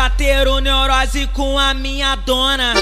[0.00, 2.72] bateram neurose com a minha dona.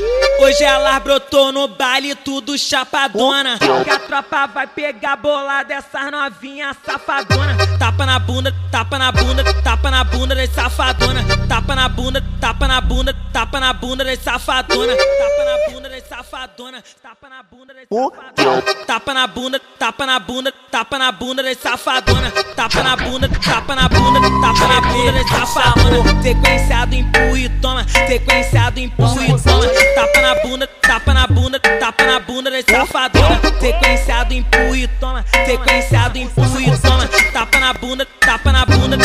[0.40, 3.58] Hoje ela brotou no baile, tudo chapadona.
[3.58, 7.56] Que a tropa vai pegar bola dessas novinhas safadona.
[7.76, 11.24] Tapa na bunda, tapa na bunda, tapa na bunda das safadona.
[11.48, 14.94] Tapa na bunda, tapa na bunda, tapa na bunda das safadona.
[14.94, 15.87] Tapa na bunda
[16.28, 16.82] safadona.
[17.02, 18.62] Tapa na bunda das safadona.
[18.86, 22.30] Tapa na bunda, tapa na bunda, tapa na bunda das safadona.
[22.54, 26.22] Tapa na bunda, tapa na bunda, tapa na bunda das safadona.
[26.22, 27.84] Sequenciado, empurra e toma.
[27.88, 29.66] Sequenciado, empurra e toma.
[29.94, 33.40] Tapa na bunda, tapa na bunda, tapa na bunda das safadona.
[33.60, 35.24] Sequenciado, empurra e toma.
[35.46, 37.08] Sequenciado, empurra e toma.
[37.32, 38.96] Tapa na bunda, tapa na bunda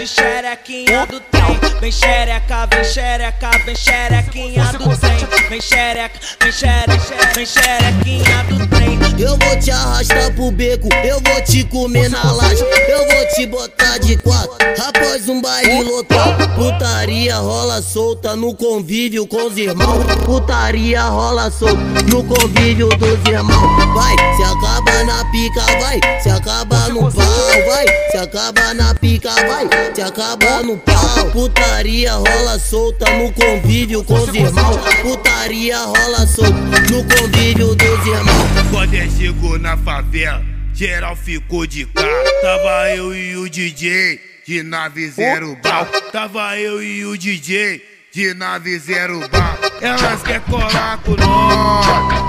[0.00, 1.60] de xerequinha do trem.
[1.78, 5.28] Vem xereca, vem xereca, vem xerequinha do trem.
[5.50, 8.98] Vem xereca, vem xereca, vem xerequinha do trem.
[9.18, 13.46] Eu vou te arrastar pro beco, eu vou te comer na laje, eu vou te
[13.46, 14.56] botar de quatro
[14.88, 16.48] após um baile lotado.
[16.54, 20.04] Putaria rola solta no convívio com os irmãos.
[20.24, 23.84] Putaria rola solta no convívio dos irmãos.
[23.94, 29.30] Vai, se acaba na pica, vai, se acaba no pau, vai, se acaba na pica,
[29.30, 31.30] vai, acaba no pau.
[31.32, 34.76] Putaria rola solta no convívio com os irmãos.
[35.02, 38.70] Putaria rola solta no convívio dos irmãos.
[38.70, 42.08] Quando ele chegou na favela, geral ficou de cara.
[42.42, 45.86] Tava eu e o DJ de nave zero bal.
[46.12, 47.82] Tava eu e o DJ
[48.12, 49.58] de nave zero bal.
[49.80, 51.86] Elas quer colar com nós,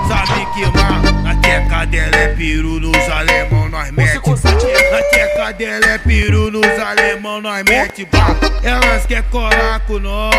[0.08, 1.22] sabe que mal.
[1.22, 4.20] Na teca dela é peru, nos alemão nós mete.
[5.02, 8.36] Na teca dela é peru, nos alemão nós mete bal.
[8.62, 10.32] Elas quer colar com nós,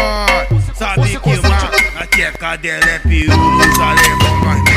[0.73, 1.72] sabe que mal.
[1.95, 4.72] Na teca dela é peru, nos alemão nós mete.